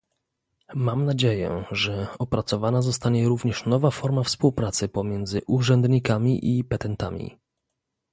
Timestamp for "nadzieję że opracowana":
1.05-2.81